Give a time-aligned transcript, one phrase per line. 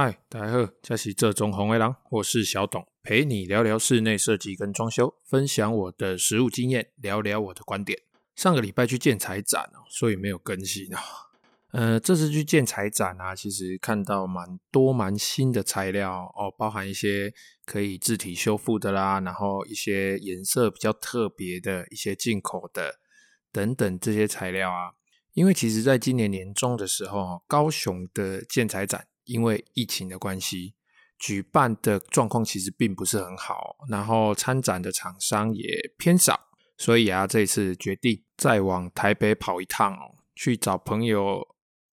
[0.00, 7.98] 嗨，大家好，这是这中红卫狼，我是小董，陪你聊聊室内设计跟装修，分享我的实务经验，聊聊我的观点。
[8.36, 11.02] 上个礼拜去建材展哦，所以没有更新啊。
[11.72, 17.34] 呃，这次去建材展啊，其实看到蛮多蛮新的材料哦，包含一些
[17.66, 23.00] 可以自体修复的啦，然后一些颜色比较特别的一些进口的
[23.50, 24.92] 等等这些材料啊。
[25.32, 29.08] 因为其实在今年年中的时候，高雄的建材展。
[29.28, 30.74] 因为疫情的关系，
[31.18, 41.46] 举办的状况其实并不是很好，然后参展的厂商也偏少，所以啊，这次决定再往台北跑一趟哦，去找朋友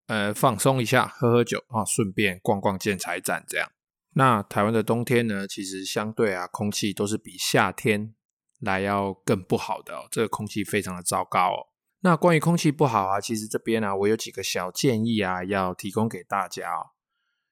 [0.06, 3.70] 呃放松一下，喝喝酒啊，顺便逛逛建材展这样。
[4.16, 8.14] 那台湾的冬天呢，其实相对啊，空气都是比夏天
[8.60, 11.66] 来要更不好的哦，这个空气非常的糟糕哦。
[12.02, 16.93] 那关于空气不好啊，其实这边啊，我有几个小建议啊，要提供给大家哦。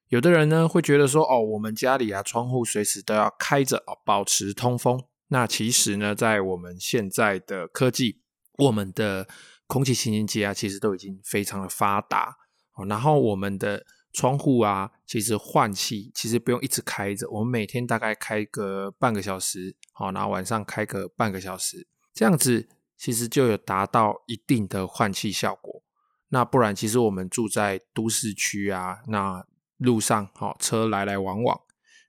[0.09, 5.03] 有的人呢会觉得说，哦，我们家里啊窗户随时都要开着哦，保持通风。
[5.29, 8.21] 那其实呢，在我们现在的科技，
[8.59, 9.27] 我们的
[9.65, 12.37] 空气清新机啊，其实都已经非常的发达
[12.75, 12.85] 哦。
[12.85, 25.81] 然后我们的窗户啊，其实换气其实不用一直开着，我们每天大概开个半个小时，好，然后晚上开个半个小时，这样子其实就有达到一定的换气效果。
[26.29, 29.43] 那不然，其实我们住在都市区啊，那
[29.77, 31.59] 路上，好，车来来往往，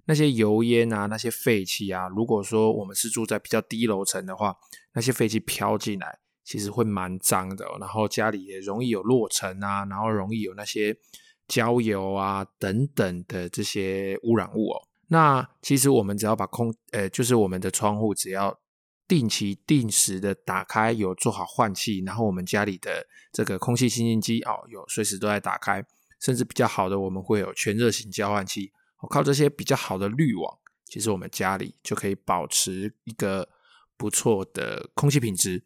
[0.07, 4.57] 那些油烟啊，那些废气啊，如果说我们是住在比较低楼层的话，
[4.93, 7.77] 那些废气飘进来，其实会蛮脏的哦。
[7.81, 10.97] 然后家里也容易有落尘啊，然后容易有那些
[11.49, 14.83] 焦油啊等等的这些污染物哦。
[15.09, 18.59] 那其实我们只要把空，呃，就是我们的窗户只要
[19.07, 25.85] 定期定时的打开，有做好换气，然后我们家里的这个空气清新机哦，有随时都在打开。
[26.25, 28.73] 甚至比较好的，我们会有全热型交换器。
[29.11, 33.47] 靠这些比较好的滤网，其实我们家里就可以保持一个
[33.99, 35.63] 不错的空气品质。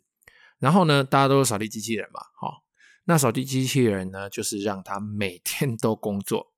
[0.58, 2.64] 然后呢，大家都有扫地机器人嘛，好，
[3.04, 6.52] 那扫地机器人呢，就是让它每天都工作，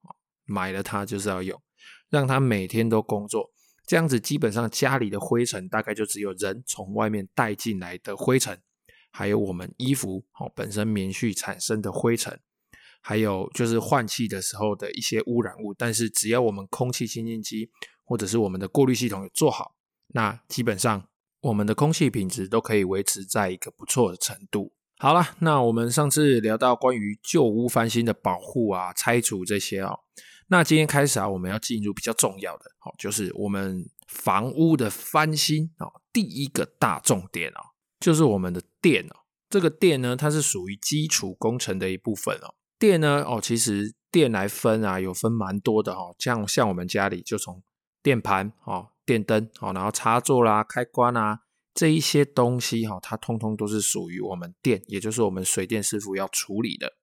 [0.46, 1.60] 买了它就是要用，
[2.08, 3.50] 让它每天都工作，
[3.86, 8.58] 这样子基本上家里的灰尘大概就只有人从外面带进来的灰尘，
[9.10, 12.40] 还有我们衣服哦本身棉絮产生的灰尘。
[13.00, 17.70] 还有就是换气的时候的一些污染物，但是只要我们空气清净机
[18.04, 19.74] 或者是我们的过滤系统有做好，
[20.08, 21.08] 那基本上
[21.40, 24.72] 我们的空气品质都可以维持在一个不错的程度。
[24.98, 30.00] 好了，那我们上次聊到关于旧屋翻新的保护啊、拆除这些哦，
[30.48, 39.16] 那今天开始啊，我们要进入比较重要的，好，就是我们房屋的翻新哦，第一个大重点哦，就是我们的电哦，
[39.48, 42.54] 这个电呢，它是属于基础工程的一部分哦。
[42.80, 43.22] 电呢？
[43.24, 46.16] 哦，其实电来分啊，有分蛮多的哦。
[46.18, 47.62] 像像我们家里就从
[48.02, 51.40] 电盘哦、电灯哦，然后插座啦、开关啊
[51.74, 56.94] 这一些东西哈，它通通都是属于我们电，也就是我们水电师傅要处理的。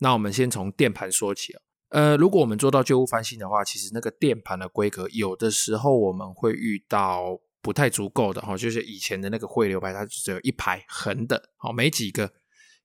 [0.00, 1.60] 那我们先从电盘说起哦。
[1.90, 12.32] 呃，如果我们做到旧屋翻新的话，其实那个电盘的规格有的时候我们会遇到不太足够的哈，就是以前的那个汇流排，它只有一排横的，好，没几个。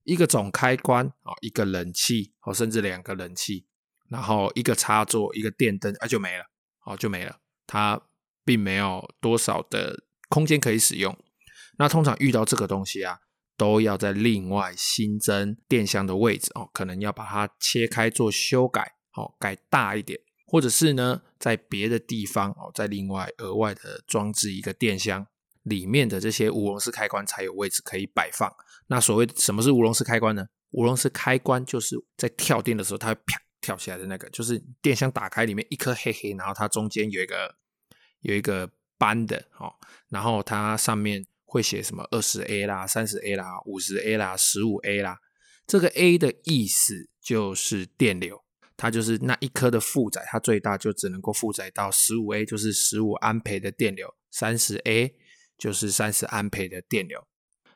[0.03, 3.65] 一个总开关哦，一个冷气哦，甚至两个冷气，
[4.09, 6.45] 然后一个插座，一个电灯，啊就没了
[6.85, 7.39] 哦，就没了。
[7.65, 8.01] 它
[8.43, 11.17] 并没有多少的空间可以使用。
[11.77, 13.19] 那通常遇到这个东西啊，
[13.55, 25.25] 都要在另外新增电箱的位置哦，可能要把它切开做修改哦，改大一点，或者是呢，在别的地方哦，再另外额外的装置一个电箱。
[25.63, 28.51] 里面的这些无熔丝开关才有位置可以摆放。
[28.87, 30.45] 那所谓什么是无熔丝开关呢？
[30.71, 37.55] 无熔丝开关就是在跳电的时候，它会啪跳起来的那个，就是电箱打开里面一颗黑黑，然后它中间有一个
[38.21, 39.73] 有一个斑的哦，
[40.09, 45.19] 然后它上面会写什么二十 A 啦、三十 A 啦、五十 A 啦、十五 A 啦。
[45.65, 48.43] 这个 A 的意思就是电流，
[48.75, 55.15] 它就是那一颗的负载，它最大就只能够负载到十五 A，就是十五安培的电流，三十 A。
[55.57, 57.25] 就是三十安培的电流。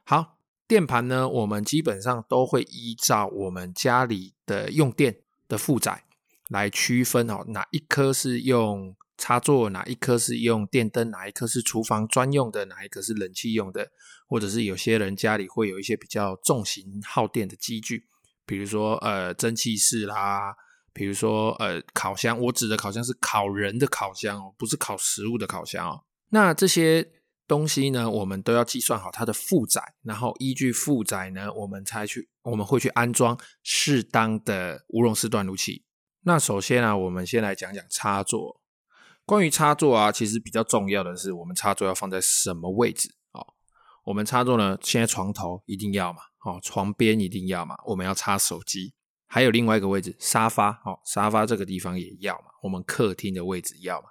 [0.03, 0.37] 好，
[0.67, 6.05] 电盘呢，我们基本上都会依照我们家里的用电的负载
[6.49, 13.91] 来区分哦，哪一颗是用插座，哪一颗是用电灯，哪一颗是厨房专用的，哪一个是冷气用的，
[14.27, 18.05] 或者是有些人家里会有一些比较重型耗电的机具，
[18.45, 20.55] 比如说呃蒸汽室啦，
[20.93, 22.39] 比如说呃烤箱。
[22.39, 26.03] 我指的烤箱是烤人的烤箱哦，不是烤食物的烤箱哦。
[26.29, 27.11] 那这些。
[27.47, 35.85] 东西呢，我们都要计算好它的负载，然后依据负载呢，我们才去，我们会去安装适当的无熔丝断路器。
[36.21, 38.61] 那首先啊，我们先来讲讲插座。
[39.25, 43.15] 关于插座啊，其实比较重要的是，我们插座要放在什么位置？
[43.31, 43.45] 哦，
[44.05, 48.93] 我们插座呢，现在床头一定要嘛，哦，床边一定要嘛，我们要插手机。
[49.29, 54.07] 还有另外一个位置，沙发，哦，沙发这个地方也要嘛，我们客厅的位置要嘛，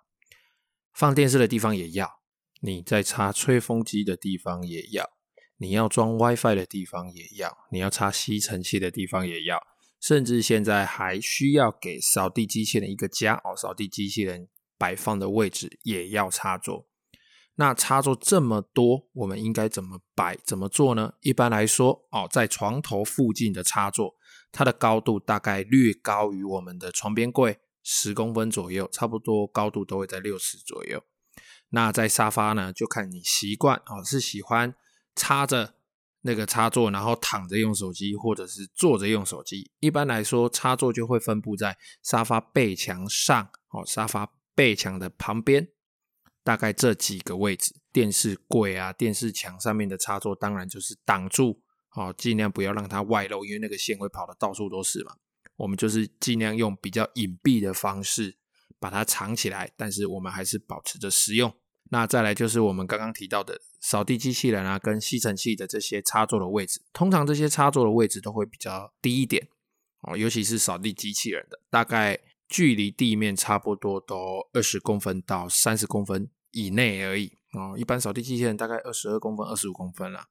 [0.93, 2.21] 放电视的地方也要，
[2.67, 5.09] 你在插吹风机的地方也要，
[5.57, 9.63] 你要装 WiFi 的地方也要，你要插吸尘器的地方也要。
[10.01, 16.89] 甚至现在还需要给扫地机器人一个家哦，扫地机器人摆放的位置也要插座。
[17.55, 21.13] 那插座这么多，我们应该怎么摆、怎么做呢？
[21.21, 24.17] 一般来说哦，在床头附近的插座，
[24.51, 31.01] 它的高度大概略高于我们的床边柜十公分左右，差不多高度都会在六十左右。
[31.71, 34.75] 那在沙发呢，就看你习惯哦，是喜欢
[35.15, 35.75] 插着。
[36.23, 39.71] 那个插座，然后躺着用手机，或者是坐着用手机。
[39.79, 45.69] 一般来说，插座就会分布在沙发背墙上，哦，沙发背墙的旁边，
[46.43, 47.77] 大概这几个位置。
[47.93, 51.63] 电视柜啊，电视墙上面的插座，当然就是挡住，
[51.95, 55.15] 哦，尽量不要让它外露，因为那个线会跑得到处都是嘛。
[55.55, 58.37] 我们就是尽量用比较隐蔽的方式
[58.79, 61.53] 把它藏起来，但是我们还是保持着实用。
[61.91, 69.47] 那再来就是我们刚刚提到的扫地机器人啊，跟吸尘器的这些插座的位置，通常这些插座的位置都会比较低一点
[70.03, 72.19] 哦，尤其是扫地机器人的，大概
[72.49, 77.77] 距离地面差不多都二十公分到三十公分以内而已哦。
[77.79, 80.27] 一般扫地机器人大概二十二公分、二十五公分啦。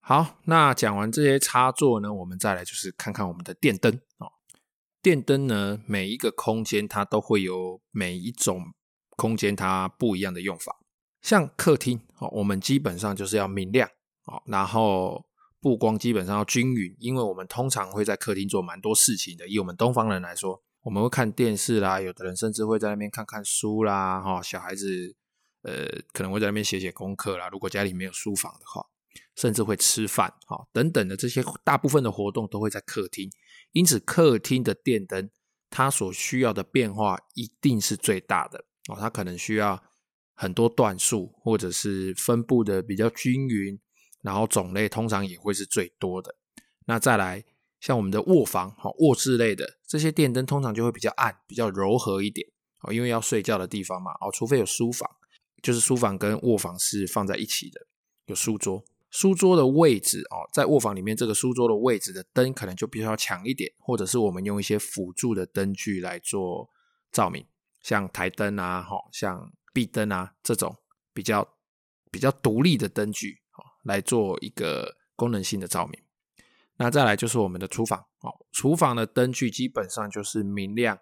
[0.00, 4.00] 好，那讲完这些插座呢，我们再来就是看看我们的电灯。
[5.00, 8.74] 电灯呢，每一个空间它都会有每一种
[9.16, 10.80] 空间它不一样的用法。
[11.20, 13.88] 像客厅哦，我们基本上就是要明亮
[14.24, 15.24] 哦，然后
[15.60, 19.48] 布光基本上要均匀，因为我们通常会在客厅做蛮多事情的。
[19.48, 25.14] 以我们东方人来说，我们会看电视啦，有的人甚至会在那边看看书啦，哈，小孩子
[25.62, 27.48] 呃可能会在那边写写功课啦。
[27.48, 28.86] 如果家里没有书房的话，
[29.34, 33.28] 甚至会吃饭哈等等的这些大部分的活动都会在客厅，
[33.78, 35.30] 因此客厅的电灯
[35.70, 39.82] 它所需要的变化一定是最大的哦，它可能需要。
[40.40, 43.76] 很多段数，或者是分布的比较均匀，
[44.22, 46.32] 然后种类通常也会是最多的。
[46.86, 47.44] 那再来，
[47.80, 52.46] 像我们的卧房、好卧室类的这些电灯，通常就会比较暗、比较柔和一点
[52.82, 55.10] 哦，因为要睡觉的地方嘛哦，除非有书房，
[55.60, 57.88] 就是书房跟卧房是放在一起的，
[58.26, 66.68] 有书桌，书桌的位置哦，在卧房里面这个书桌的位置的灯可能就比较强一点，或者是我们用一些辅助的灯具来做
[67.10, 67.46] 照明，
[67.80, 69.52] 像台灯啊，好像。
[69.70, 70.74] 壁灯啊，这种
[71.12, 71.46] 比较
[72.10, 76.02] 比较独立的灯具哦，来做一个功能性的照明。
[76.78, 80.98] 那再来就是我们的厨房哦，厨房的灯具基本上就是明亮、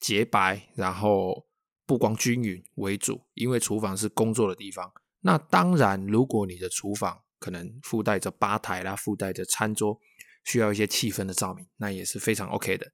[0.00, 1.44] 洁白，然后
[1.84, 4.90] 布光均匀为主，因为厨房是工作的地方。
[5.20, 10.00] 那当然，如果你的厨房可能附带着吧台啦，附带着餐桌，
[10.44, 12.92] 需要一些气氛的照明，那也是非常 OK 的。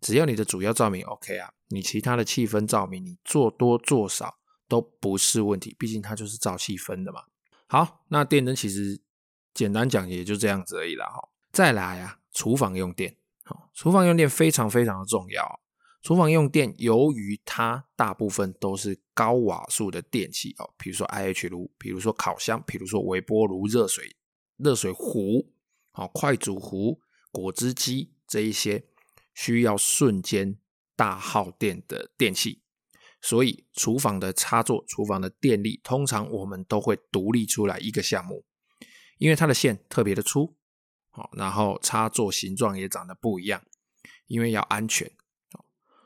[0.00, 4.36] 只要你的主要照明 OK 啊，你其他的气氛照明，你做多做少。
[4.70, 7.24] 都不是问题，毕竟它就是照气氛的嘛。
[7.66, 9.00] 好，那电灯其实
[9.52, 11.06] 简单讲也就这样子而已啦。
[11.06, 15.60] 哈，再来啊，厨房用电，好，厨房用电非常非常的重要。
[16.02, 24.16] 厨房用电，由于它大部分都是高瓦数的电器哦，比如说 IH 炉，比如说烤箱，比如说微波炉、热水
[24.56, 25.52] 热水壶、
[25.90, 28.86] 好快煮壶、果汁机这一些
[29.34, 30.56] 需要瞬间
[30.96, 32.62] 大耗电的电器。
[33.20, 38.46] 所以，厨房的插座、厨房的电力，通常我们都会独立出来一个项目，
[39.18, 40.56] 因为它的线特别的粗，
[41.10, 43.62] 好，然后插座形状也长得不一样，
[44.28, 45.12] 因为要安全，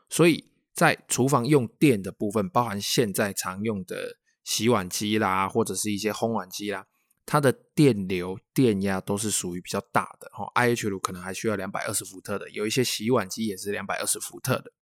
[0.09, 6.85] 所以在厨房用电的部分，包含现在常用的洗碗机啦，或者是一些烘碗机啦，
[7.25, 14.73] 它的电流、电压都是属于比较大的，哈，IH 炉可能还需要两百二十伏特的，有一些洗碗机也是两百二十伏特的。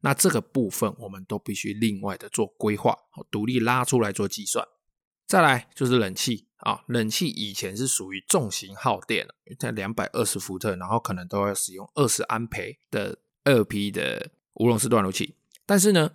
[0.00, 2.96] 那这个部分我们都必须另外的做规划，
[3.30, 4.66] 独立拉出来做计算。
[5.26, 9.26] 再来就是冷气啊，冷气以前是属于重型耗电，
[9.58, 15.36] 在两百二十伏特，然后可能都要使用二十安培的二 P 的无熔丝断路器。
[15.64, 16.12] 但是呢，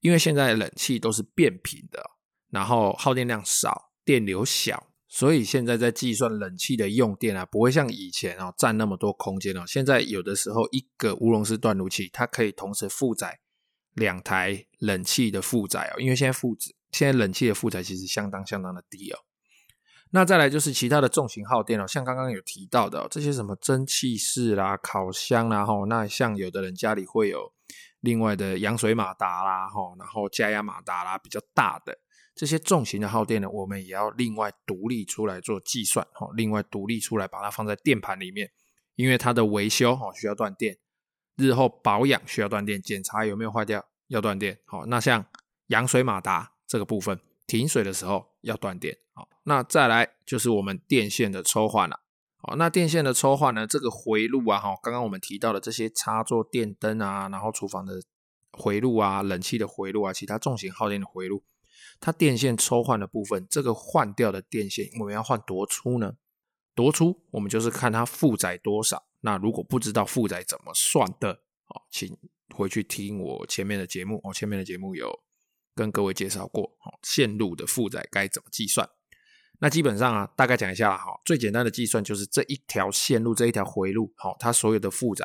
[0.00, 2.02] 因为现在冷气都是变频的，
[2.50, 4.88] 然后耗电量少，电流小。
[5.10, 9.64] 所以现在在计算冷气的用电啊，不会像以前哦占那么多空间哦。
[9.66, 13.40] 现在有的时候一个无熔丝断路器，它可以同时负载
[13.94, 15.98] 两台冷气的负载哦。
[15.98, 19.18] 因为现在负载，现在冷气的负载其实相当相当的低哦。
[20.10, 27.52] 那再来就是其他的重型耗电哦，像刚刚有提到的这些什么蒸汽室啦、烤箱啦，吼，那像有的人家里会有
[28.00, 31.98] 另外的扬水马达啦，吼，然后加压马达啦，比较大的
[32.34, 38.50] 这些重型的耗电呢，我们也要另外独立出来做计算，吼，另外独立出来把它放在电盘里面，
[38.94, 40.78] 因为它的维修吼需要断电，
[41.36, 45.26] 日后保养需要断电，检查有没有坏掉要断电，好，那像
[45.66, 52.00] 扬水马达这个部分，停水的时候要断电，好，那再来就是我们电线的抽换了。
[52.40, 53.66] 好，那电线的抽换呢？
[53.66, 58.00] 这个回路啊，哈，刚刚我们提到的这些插座电灯啊，然后厨房的
[58.52, 61.42] 回路啊，冷气的回路啊，其他重型耗电的回路，
[62.00, 66.14] 它电线抽换的部分，这个换掉的电线，我们要换多粗呢？
[66.74, 69.04] 多粗，我们就是看它负载多少。
[69.20, 72.16] 那如果不知道负载怎么算的，好，请
[72.54, 75.10] 回去听我前面的节目，我前面的节目有
[75.78, 78.90] 跟各位介绍过，好，线路的负载该怎么计算。
[79.60, 85.24] 那基本上啊，大概讲一下哈，最简单的计算就是这一条线路，这一条回路，好，它所有的负载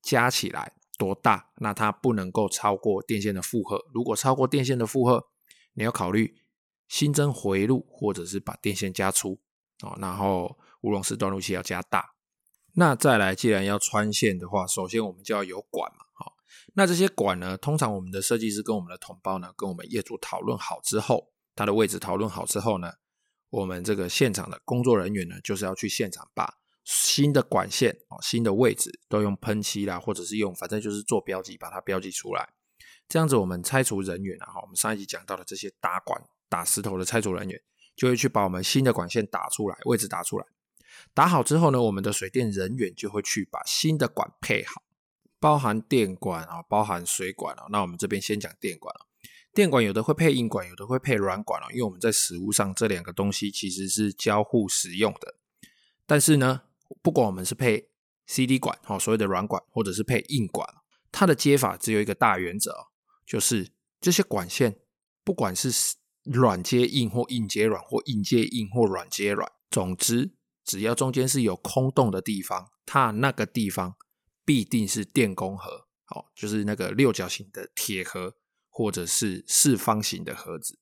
[0.00, 1.50] 加起来多大？
[1.56, 3.84] 那它不能够超过电线的负荷。
[3.92, 5.26] 如果超过电线的负荷，
[5.74, 6.34] 你要考虑
[6.88, 9.38] 新增回路，或者是把电线加粗，
[9.82, 12.14] 哦，然后无熔丝断路器要加大。
[12.74, 16.04] 那再来，既然要穿线的话，首先我们就要有管嘛，
[16.74, 22.92] 那这些管呢，通常我们的设计师跟我们的同胞呢，跟我们业主讨论好之后，它的位置讨论好之后呢。
[23.50, 32.48] 我们这个现场的工作人员呢，就是要去现场把新的管线哦，新的位置都用喷漆啦，或者是用反正就是做标记，把它标记出来。
[33.08, 37.60] 这样子，我们拆除人员啊，哈，我们上一集讲到的这些打管、打石头的拆除人员，
[37.96, 40.46] 就会去把我们新的管线打出来，位置打出来。
[41.12, 44.80] 打好之后呢，我们的水电人员就会去把新的管配好，
[45.40, 47.64] 包含电管啊，包含水管啊。
[47.70, 49.08] 那我们这边先讲电管啊。
[49.52, 51.66] 电管有的会配硬管，有的会配软管哦。
[51.72, 55.34] 因为我们在实物上这两个东西其实是交互使用的。
[56.06, 56.62] 但是呢，
[57.02, 57.88] 不管我们是配
[58.26, 60.68] CD 管哦，所谓的软管，或者是配硬管，
[61.10, 62.72] 它的接法只有一个大原则，
[63.26, 63.70] 就是
[64.00, 64.78] 这些管线
[65.24, 70.30] 不管是软接硬或硬接软，或硬接硬或软接软，总之
[70.64, 73.96] 只要中间是有空洞的地方，它那个地方
[74.50, 78.34] 必定是电工盒，哦，就是那个六角形的铁盒。
[78.72, 80.78] 或者是四方形的盒子，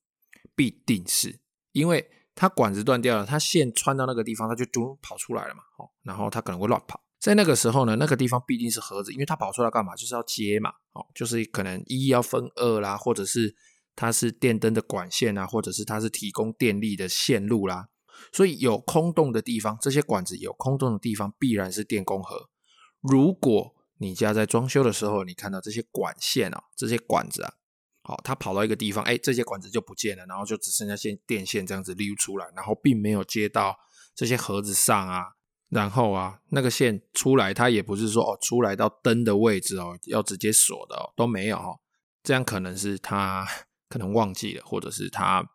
[0.55, 1.41] 必定是
[1.73, 5.63] 因为它管子断掉了，它线穿到那个地方，它就嘟跑出来了嘛。
[5.79, 9.97] 哦，然后它可能会乱跑，在那个时候呢，那个地方必定是盒子，因为它跑出来干嘛？
[9.97, 10.71] 就是要接嘛。
[10.93, 13.57] 哦，就是可能一要分二啦，或者是
[13.97, 17.89] 它是电灯的管线啊，或者是它是提供电力的线路啦。
[18.31, 22.51] 所以有空洞的地方，这些管子有空洞的地方，必然是电工盒。
[23.01, 27.55] 如果你家在装修的时候，你看到这些管线啊，这些管子啊。
[28.03, 33.77] 好，它跑到一个地方，哎，这些管子就不见了，然后就只剩下线电线这样子溜出来，然后并没有接到
[34.15, 35.35] 这些盒子上啊，
[35.69, 41.79] 然后啊，那个线出来，它也不是说哦，出来到灯的位置哦，要直接锁的哦，都没有哦，
[42.23, 43.47] 这样可能是他
[43.91, 45.47] 可能忘记了，或者是他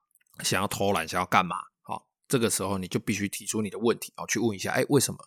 [0.43, 1.55] 想要偷懒，想要干嘛？
[1.81, 5.17] 好，这个时候你就必须提出你的问题哦，去问一下，哎，为什么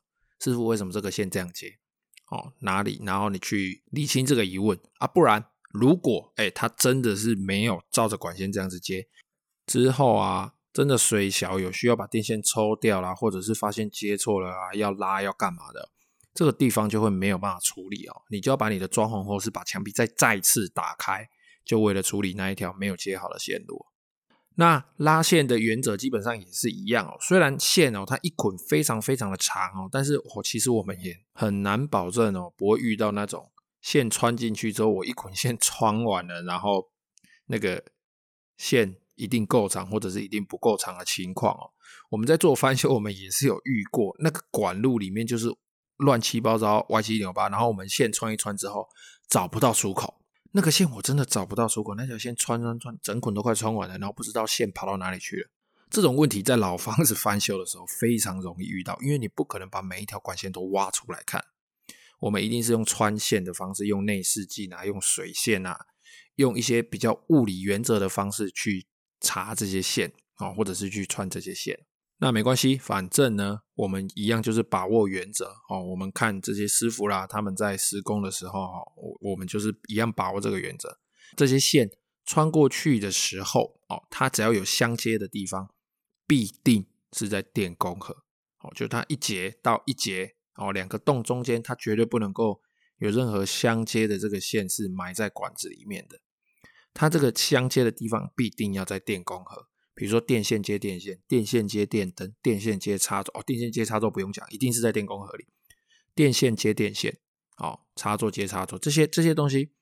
[0.41, 1.79] 师傅为什么这个线这样接？
[2.31, 3.01] 哦，哪里？
[3.05, 5.45] 然后你去理清这个疑问啊，不然。
[5.73, 9.09] 如果哎，他真的是没有照着管线这样子接，
[9.67, 15.91] 之后啊，真的水小有需要把电线抽掉啦，或者是发现接错了啊，要拉要干嘛的，
[16.33, 18.23] 这个地方就会没有办法处理哦。
[18.31, 21.29] 你就要把你的装潢或是把墙壁再再次打开，
[21.63, 23.85] 就为了处理那一条没有接好的线路。
[24.57, 27.17] 那拉线的原则基本上也是一样哦。
[27.21, 33.51] 虽然线哦，它一捆非常非常的长哦，但是我其实我们也很难保证哦，不会遇到那种。
[33.83, 36.91] 线穿进去之后，我一捆线穿完了，然后
[37.47, 37.85] 那个
[38.57, 41.71] 线一定够长，或者是一定不够长的情况哦。
[42.11, 45.55] 我们在做翻修，我们也是有遇过，那个管路里面就是
[45.99, 48.89] 乱七八糟、歪七扭八，然后我们线穿一穿之后
[49.29, 50.21] 找不到出口。
[50.57, 55.51] 那个线我真的找不到出口，那条线穿穿穿，整捆都快穿完了，然后不知道线跑到哪里去了。
[55.91, 61.45] 这种问题在老房子翻修的时候非常容易遇到，因为你不可能把每一条管线都挖出来看。
[62.21, 65.79] 我们一定是用穿线的方式，用内视镜啊，用水线啊，
[66.37, 68.87] 用一些比较物理原则的方式去
[69.21, 71.79] 查这些线啊，或者是去穿这些线。
[72.19, 75.83] 那没关系，反正呢，我们一样就是把握原则哦。
[75.91, 78.61] 我们看这些师傅啦，他们在施工的时候，
[78.97, 80.99] 我我们就是一样把握这个原则。
[81.37, 81.91] 这些线
[82.25, 85.71] 穿过去的时候，哦，它只要有相接的地方，
[86.27, 88.15] 必定是在电工盒。
[88.61, 90.37] 哦，就它一节到一节。
[90.55, 92.63] 哦，两个洞中间，它绝对不能够
[92.97, 96.19] 有任何相接的这个线是埋在管子里面的。
[96.95, 103.35] 它这个相接的地方必定要在电工盒，比如说电线接电线，电线接电灯，电线接插座。
[103.37, 105.47] 哦，电线接插座不用讲，一定是在电工盒里。
[106.15, 107.19] 电线接电线，
[107.57, 109.73] 哦，插座接插座，这些这些东西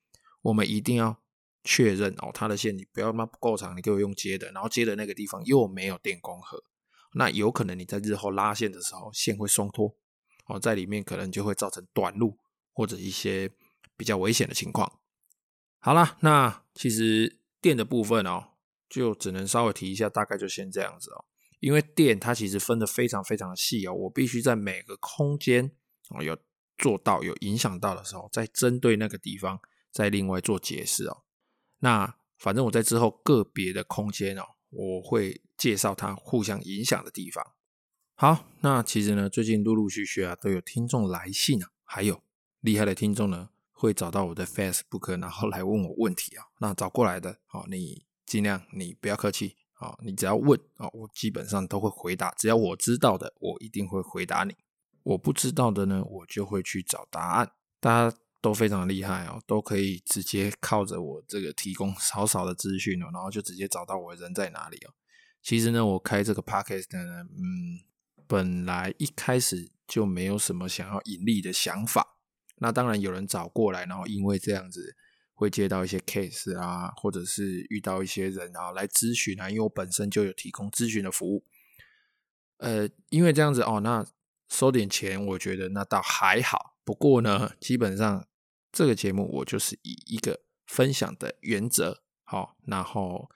[0.43, 1.21] 我们一定要
[1.65, 6.63] 确认哦，它的线你不要那不够长，你给我用接的，然后接的那个地方又没有电工盒，
[7.15, 9.97] 那有可能你在日后拉线的时候线会松脱
[10.47, 12.39] 哦，在里面可能就会造成短路
[12.73, 13.51] 或者一些
[13.97, 15.01] 比较危险的情况。
[15.81, 18.54] 好啦，那其实电的部分哦，
[18.89, 21.25] 就只能稍微提一下，大概就先这样子哦。
[21.61, 25.71] 因为电它其实分得非常非常细哦，我必须在每个空间
[26.11, 26.37] 哦有
[26.77, 29.59] 做到有影响到的时候，再针对那个地方
[29.91, 31.23] 再另外做解释哦。
[31.79, 37.53] 那反正我在之后个别的空间哦，我会介绍它互相影响的地方。
[38.17, 42.23] 好，那其实呢，最近陆陆续续啊都有听众来信啊，还有
[42.61, 46.45] 厉害的听众呢会找到我的 Facebook，然后来问我问题啊。
[46.59, 52.35] 那找过来的，好，你尽量你不要客气啊，你只要问啊，我基本上都会回答。
[52.37, 54.53] 只要我知道的，我一定会回答你；
[55.05, 57.53] 我不知道的呢，我就会去找答案。
[57.79, 58.17] 大家。
[58.41, 64.93] 都非常厉害哦，都可以直接靠着我这个提供少少的资讯哦，然后就直接找到我人在哪里哦。
[65.41, 67.81] 其实呢，我开这个 podcast 呢，嗯，
[68.27, 72.19] 本来一开始就没有什么想要盈利的想法。
[72.57, 74.95] 那当然有人找过来，然后因为这样子
[75.35, 81.45] 会接到一些 case 啊，或者是遇到一些人啊来咨询啊，因为我本身就有提供咨询的服务。
[82.57, 84.07] 呃，因为这样子哦，那
[84.49, 86.77] 收点钱，我觉得那倒还好。
[86.83, 88.27] 不过呢，基本上。
[88.77, 93.31] 这个节目我就是以一个分享的原则，好，然后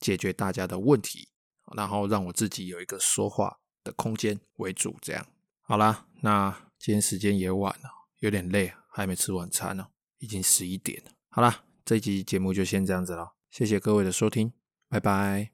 [0.00, 1.28] 解决大家的问题，
[1.76, 5.28] 然后让我自己有一个说话的空间为主，这样
[5.62, 6.08] 好啦。
[6.22, 9.86] 那今天时间也晚了，有点累，还没吃晚餐呢，
[10.18, 11.12] 已经十一点了。
[11.34, 14.52] 好啦，这一集节目就先这样子了，谢谢各位的收听，
[14.88, 15.50] 拜拜。